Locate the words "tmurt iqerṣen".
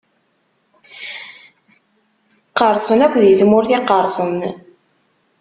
3.39-4.35